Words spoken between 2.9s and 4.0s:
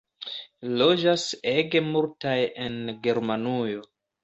Germanujo.